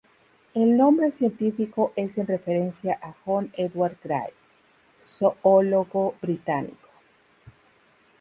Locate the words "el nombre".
0.55-1.11